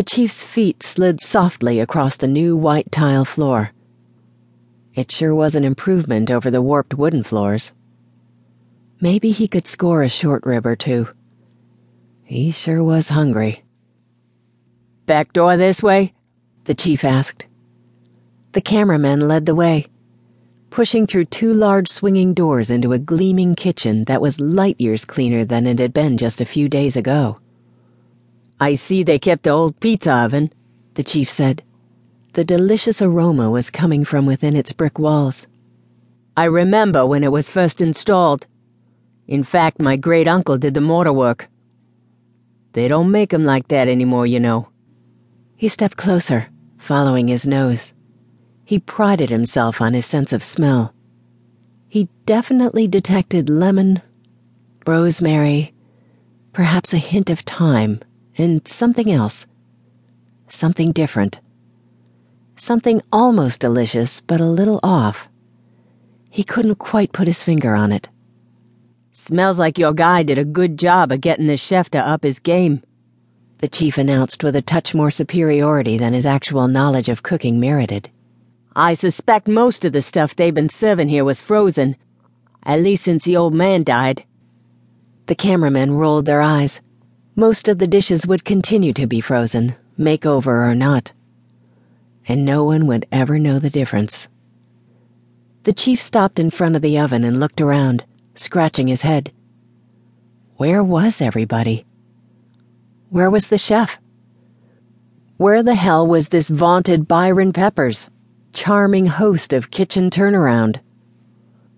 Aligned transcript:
The 0.00 0.04
chief's 0.04 0.42
feet 0.42 0.82
slid 0.82 1.20
softly 1.20 1.78
across 1.78 2.16
the 2.16 2.26
new 2.26 2.56
white 2.56 2.90
tile 2.90 3.26
floor. 3.26 3.72
It 4.94 5.10
sure 5.10 5.34
was 5.34 5.54
an 5.54 5.62
improvement 5.62 6.30
over 6.30 6.50
the 6.50 6.62
warped 6.62 6.94
wooden 6.94 7.22
floors. 7.22 7.74
Maybe 8.98 9.30
he 9.30 9.46
could 9.46 9.66
score 9.66 10.02
a 10.02 10.08
short 10.08 10.46
rib 10.46 10.64
or 10.64 10.74
two. 10.74 11.08
He 12.24 12.50
sure 12.50 12.82
was 12.82 13.10
hungry. 13.10 13.62
Back 15.04 15.34
door 15.34 15.58
this 15.58 15.82
way? 15.82 16.14
The 16.64 16.72
chief 16.72 17.04
asked. 17.04 17.44
The 18.52 18.62
cameraman 18.62 19.28
led 19.28 19.44
the 19.44 19.54
way, 19.54 19.84
pushing 20.70 21.06
through 21.06 21.26
two 21.26 21.52
large 21.52 21.88
swinging 21.88 22.32
doors 22.32 22.70
into 22.70 22.94
a 22.94 22.98
gleaming 22.98 23.54
kitchen 23.54 24.04
that 24.04 24.22
was 24.22 24.40
light 24.40 24.80
years 24.80 25.04
cleaner 25.04 25.44
than 25.44 25.66
it 25.66 25.78
had 25.78 25.92
been 25.92 26.16
just 26.16 26.40
a 26.40 26.46
few 26.46 26.70
days 26.70 26.96
ago. 26.96 27.38
I 28.60 28.74
see 28.74 29.02
they 29.02 29.18
kept 29.18 29.44
the 29.44 29.50
old 29.50 29.80
pizza 29.80 30.12
oven, 30.12 30.52
the 30.94 31.02
chief 31.02 31.30
said. 31.30 31.62
The 32.34 32.44
delicious 32.44 33.00
aroma 33.00 33.50
was 33.50 33.70
coming 33.70 34.04
from 34.04 34.26
within 34.26 34.54
its 34.54 34.72
brick 34.72 34.98
walls. 34.98 35.46
I 36.36 36.44
remember 36.44 37.06
when 37.06 37.24
it 37.24 37.32
was 37.32 37.48
first 37.48 37.80
installed. 37.80 38.46
In 39.26 39.42
fact, 39.42 39.80
my 39.80 39.96
great 39.96 40.28
uncle 40.28 40.58
did 40.58 40.74
the 40.74 40.80
mortar 40.80 41.12
work. 41.12 41.48
They 42.74 42.86
don't 42.86 43.10
make 43.10 43.32
'em 43.32 43.44
like 43.44 43.68
that 43.68 43.88
anymore, 43.88 44.26
you 44.26 44.38
know. 44.38 44.68
He 45.56 45.68
stepped 45.68 45.96
closer, 45.96 46.48
following 46.76 47.28
his 47.28 47.46
nose. 47.46 47.94
He 48.64 48.78
prided 48.78 49.30
himself 49.30 49.80
on 49.80 49.94
his 49.94 50.06
sense 50.06 50.32
of 50.32 50.44
smell. 50.44 50.94
He 51.88 52.08
definitely 52.26 52.86
detected 52.86 53.48
lemon, 53.48 54.02
rosemary, 54.86 55.72
perhaps 56.52 56.92
a 56.92 56.98
hint 56.98 57.30
of 57.30 57.40
thyme, 57.40 58.00
and 58.40 58.66
something 58.66 59.10
else. 59.10 59.46
Something 60.48 60.92
different. 60.92 61.40
Something 62.56 63.02
almost 63.12 63.60
delicious, 63.60 64.20
but 64.20 64.40
a 64.40 64.44
little 64.44 64.80
off. 64.82 65.28
He 66.28 66.42
couldn't 66.42 66.76
quite 66.76 67.12
put 67.12 67.26
his 67.26 67.42
finger 67.42 67.74
on 67.74 67.92
it. 67.92 68.08
Smells 69.12 69.58
like 69.58 69.78
your 69.78 69.92
guy 69.92 70.22
did 70.22 70.38
a 70.38 70.44
good 70.44 70.78
job 70.78 71.12
of 71.12 71.20
getting 71.20 71.46
the 71.46 71.56
chef 71.56 71.90
to 71.90 71.98
up 71.98 72.22
his 72.22 72.38
game 72.38 72.82
the 73.60 73.68
chief 73.68 73.98
announced 73.98 74.42
with 74.42 74.56
a 74.56 74.62
touch 74.62 74.94
more 74.94 75.10
superiority 75.10 75.98
than 75.98 76.14
his 76.14 76.24
actual 76.24 76.66
knowledge 76.66 77.10
of 77.10 77.22
cooking 77.22 77.60
merited. 77.60 78.08
I 78.74 78.94
suspect 78.94 79.48
most 79.48 79.84
of 79.84 79.92
the 79.92 80.00
stuff 80.00 80.34
they've 80.34 80.54
been 80.54 80.70
serving 80.70 81.08
here 81.08 81.26
was 81.26 81.42
frozen, 81.42 81.94
at 82.62 82.80
least 82.80 83.04
since 83.04 83.24
the 83.24 83.36
old 83.36 83.52
man 83.52 83.82
died. 83.82 84.24
The 85.26 85.34
cameramen 85.34 85.92
rolled 85.92 86.24
their 86.24 86.40
eyes. 86.40 86.80
Most 87.36 87.68
of 87.68 87.78
the 87.78 87.86
dishes 87.86 88.26
would 88.26 88.44
continue 88.44 88.92
to 88.94 89.06
be 89.06 89.20
frozen, 89.20 89.74
makeover 89.98 90.68
or 90.68 90.74
not. 90.74 91.12
And 92.26 92.44
no 92.44 92.64
one 92.64 92.86
would 92.86 93.06
ever 93.12 93.38
know 93.38 93.58
the 93.58 93.70
difference. 93.70 94.28
The 95.62 95.72
chief 95.72 96.00
stopped 96.00 96.38
in 96.38 96.50
front 96.50 96.74
of 96.74 96.82
the 96.82 96.98
oven 96.98 97.22
and 97.22 97.38
looked 97.38 97.60
around, 97.60 98.04
scratching 98.34 98.88
his 98.88 99.02
head. 99.02 99.32
Where 100.56 100.82
was 100.82 101.20
everybody? 101.20 101.84
Where 103.10 103.30
was 103.30 103.48
the 103.48 103.58
chef? 103.58 103.98
Where 105.36 105.62
the 105.62 105.74
hell 105.74 106.06
was 106.06 106.28
this 106.28 106.48
vaunted 106.48 107.08
Byron 107.08 107.52
Peppers, 107.52 108.10
charming 108.52 109.06
host 109.06 109.52
of 109.52 109.70
Kitchen 109.70 110.10
Turnaround? 110.10 110.80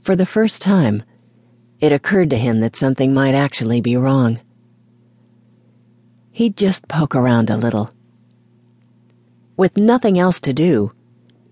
For 0.00 0.14
the 0.14 0.26
first 0.26 0.62
time, 0.62 1.02
it 1.80 1.92
occurred 1.92 2.30
to 2.30 2.38
him 2.38 2.60
that 2.60 2.76
something 2.76 3.12
might 3.12 3.34
actually 3.34 3.80
be 3.80 3.96
wrong. 3.96 4.40
He'd 6.32 6.56
just 6.56 6.88
poke 6.88 7.14
around 7.14 7.50
a 7.50 7.56
little. 7.56 7.90
With 9.56 9.76
nothing 9.76 10.18
else 10.18 10.40
to 10.40 10.52
do, 10.52 10.92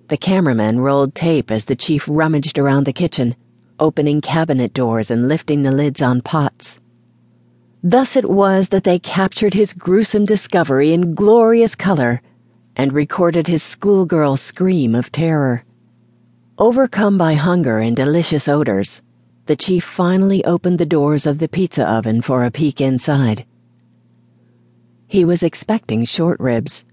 the 0.08 0.16
cameraman 0.16 0.80
rolled 0.80 1.14
tape 1.14 1.50
as 1.50 1.66
the 1.66 1.76
chief 1.76 2.06
rummaged 2.08 2.58
around 2.58 2.84
the 2.84 2.92
kitchen, 2.92 3.36
opening 3.78 4.20
cabinet 4.20 4.72
doors 4.72 5.10
and 5.10 5.28
lifting 5.28 5.62
the 5.62 5.72
lids 5.72 6.00
on 6.00 6.22
pots. 6.22 6.80
Thus 7.82 8.16
it 8.16 8.30
was 8.30 8.70
that 8.70 8.84
they 8.84 8.98
captured 8.98 9.54
his 9.54 9.72
gruesome 9.74 10.24
discovery 10.24 10.92
in 10.92 11.14
glorious 11.14 11.74
color 11.74 12.22
and 12.74 12.92
recorded 12.92 13.46
his 13.46 13.62
schoolgirl 13.62 14.36
scream 14.36 14.94
of 14.94 15.12
terror. 15.12 15.64
Overcome 16.56 17.18
by 17.18 17.34
hunger 17.34 17.78
and 17.78 17.94
delicious 17.94 18.48
odors, 18.48 19.02
the 19.46 19.56
chief 19.56 19.84
finally 19.84 20.44
opened 20.44 20.78
the 20.78 20.86
doors 20.86 21.26
of 21.26 21.38
the 21.38 21.48
pizza 21.48 21.88
oven 21.88 22.22
for 22.22 22.44
a 22.44 22.50
peek 22.50 22.80
inside. 22.80 23.44
He 25.08 25.24
was 25.24 25.42
expecting 25.42 26.04
short 26.04 26.38
ribs. 26.38 26.84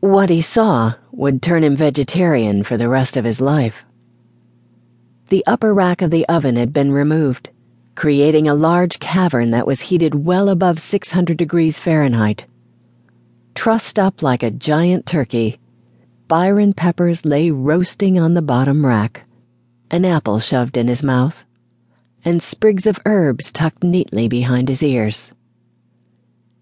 What 0.00 0.30
he 0.30 0.40
saw 0.40 0.94
would 1.12 1.42
turn 1.42 1.62
him 1.62 1.76
vegetarian 1.76 2.62
for 2.62 2.78
the 2.78 2.88
rest 2.88 3.18
of 3.18 3.24
his 3.26 3.42
life. 3.42 3.84
The 5.28 5.44
upper 5.46 5.74
rack 5.74 6.00
of 6.00 6.10
the 6.10 6.26
oven 6.28 6.56
had 6.56 6.72
been 6.72 6.90
removed 6.90 7.50
creating 7.96 8.46
a 8.46 8.54
large 8.54 8.98
cavern 8.98 9.50
that 9.50 9.66
was 9.66 9.80
heated 9.80 10.26
well 10.26 10.50
above 10.50 10.78
600 10.78 11.36
degrees 11.36 11.80
Fahrenheit. 11.80 12.46
Trussed 13.54 13.98
up 13.98 14.22
like 14.22 14.42
a 14.42 14.50
giant 14.50 15.06
turkey, 15.06 15.58
Byron 16.28 16.74
Peppers 16.74 17.24
lay 17.24 17.50
roasting 17.50 18.18
on 18.18 18.34
the 18.34 18.42
bottom 18.42 18.84
rack, 18.84 19.24
an 19.90 20.04
apple 20.04 20.40
shoved 20.40 20.76
in 20.76 20.88
his 20.88 21.02
mouth, 21.02 21.42
and 22.22 22.42
sprigs 22.42 22.84
of 22.84 23.00
herbs 23.06 23.50
tucked 23.50 23.82
neatly 23.82 24.28
behind 24.28 24.68
his 24.68 24.82
ears. 24.82 25.32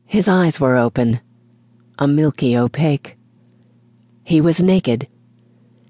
His 0.06 0.28
eyes 0.28 0.60
were 0.60 0.76
open, 0.76 1.20
a 1.98 2.06
milky 2.06 2.56
opaque. 2.56 3.16
He 4.22 4.40
was 4.40 4.62
naked, 4.62 5.08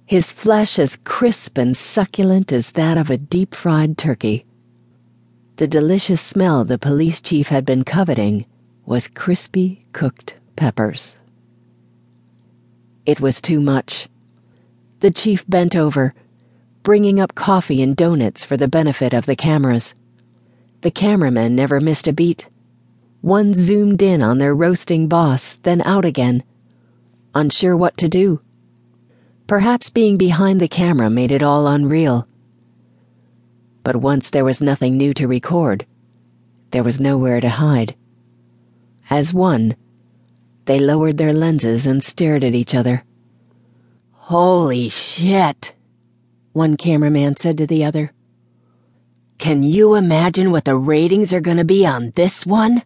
his 0.06 0.30
flesh 0.30 0.78
as 0.78 0.98
crisp 1.04 1.56
and 1.56 1.76
succulent 1.76 2.52
as 2.52 2.72
that 2.72 2.98
of 2.98 3.10
a 3.10 3.16
deep 3.16 3.54
fried 3.54 3.96
turkey. 3.96 4.44
The 5.56 5.66
delicious 5.66 6.20
smell 6.20 6.64
the 6.64 6.78
police 6.78 7.20
chief 7.20 7.48
had 7.48 7.64
been 7.64 7.84
coveting 7.84 8.44
was 8.86 9.08
crispy 9.08 9.86
cooked 9.92 10.36
peppers. 10.56 11.16
It 13.06 13.20
was 13.20 13.40
too 13.40 13.60
much. 13.60 14.08
The 15.00 15.10
chief 15.10 15.46
bent 15.48 15.74
over, 15.74 16.14
bringing 16.82 17.18
up 17.18 17.34
coffee 17.34 17.82
and 17.82 17.96
donuts 17.96 18.44
for 18.44 18.56
the 18.56 18.68
benefit 18.68 19.14
of 19.14 19.26
the 19.26 19.36
cameras. 19.36 19.94
The 20.82 20.90
cameraman 20.90 21.54
never 21.54 21.80
missed 21.80 22.06
a 22.06 22.12
beat. 22.12 22.50
One 23.24 23.54
zoomed 23.54 24.02
in 24.02 24.20
on 24.20 24.36
their 24.36 24.54
roasting 24.54 25.08
boss, 25.08 25.58
then 25.62 25.80
out 25.86 26.04
again, 26.04 26.44
unsure 27.34 27.74
what 27.74 27.96
to 27.96 28.06
do. 28.06 28.42
Perhaps 29.46 29.88
being 29.88 30.18
behind 30.18 30.60
the 30.60 30.68
camera 30.68 31.08
made 31.08 31.32
it 31.32 31.42
all 31.42 31.66
unreal. 31.66 32.28
But 33.82 33.96
once 33.96 34.28
there 34.28 34.44
was 34.44 34.60
nothing 34.60 34.98
new 34.98 35.14
to 35.14 35.26
record, 35.26 35.86
there 36.70 36.82
was 36.82 37.00
nowhere 37.00 37.40
to 37.40 37.48
hide. 37.48 37.94
As 39.08 39.32
one, 39.32 39.74
they 40.66 40.78
lowered 40.78 41.16
their 41.16 41.32
lenses 41.32 41.86
and 41.86 42.02
stared 42.02 42.44
at 42.44 42.54
each 42.54 42.74
other. 42.74 43.04
Holy 44.12 44.90
shit, 44.90 45.74
one 46.52 46.76
cameraman 46.76 47.38
said 47.38 47.56
to 47.56 47.66
the 47.66 47.86
other. 47.86 48.12
Can 49.38 49.62
you 49.62 49.94
imagine 49.94 50.50
what 50.50 50.66
the 50.66 50.76
ratings 50.76 51.32
are 51.32 51.40
going 51.40 51.56
to 51.56 51.64
be 51.64 51.86
on 51.86 52.12
this 52.16 52.44
one? 52.44 52.82